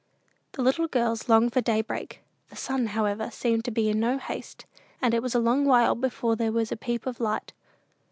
The 0.53 0.63
little 0.63 0.87
girls 0.87 1.29
longed 1.29 1.53
for 1.53 1.61
daybreak. 1.61 2.21
The 2.49 2.55
sun, 2.55 2.87
however, 2.87 3.29
seemed 3.29 3.63
to 3.65 3.71
be 3.71 3.87
in 3.87 3.99
no 3.99 4.17
haste, 4.17 4.65
and 4.99 5.13
it 5.13 5.21
was 5.21 5.35
a 5.35 5.39
long 5.39 5.63
while 5.63 5.93
before 5.93 6.35
there 6.35 6.51
was 6.51 6.71
a 6.71 6.75
peep 6.75 7.05
of 7.05 7.19
light. 7.19 7.53